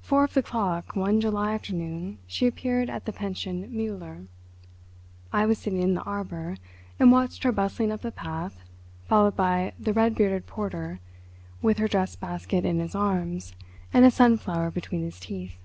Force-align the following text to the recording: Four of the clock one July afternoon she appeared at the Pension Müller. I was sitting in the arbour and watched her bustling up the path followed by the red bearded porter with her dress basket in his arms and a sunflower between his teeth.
Four 0.00 0.24
of 0.24 0.34
the 0.34 0.42
clock 0.42 0.96
one 0.96 1.20
July 1.20 1.52
afternoon 1.54 2.18
she 2.26 2.48
appeared 2.48 2.90
at 2.90 3.04
the 3.04 3.12
Pension 3.12 3.70
Müller. 3.70 4.26
I 5.32 5.46
was 5.46 5.58
sitting 5.58 5.80
in 5.80 5.94
the 5.94 6.02
arbour 6.02 6.56
and 6.98 7.12
watched 7.12 7.44
her 7.44 7.52
bustling 7.52 7.92
up 7.92 8.00
the 8.02 8.10
path 8.10 8.58
followed 9.04 9.36
by 9.36 9.72
the 9.78 9.92
red 9.92 10.16
bearded 10.16 10.48
porter 10.48 10.98
with 11.62 11.78
her 11.78 11.86
dress 11.86 12.16
basket 12.16 12.64
in 12.64 12.80
his 12.80 12.96
arms 12.96 13.54
and 13.92 14.04
a 14.04 14.10
sunflower 14.10 14.72
between 14.72 15.02
his 15.04 15.20
teeth. 15.20 15.56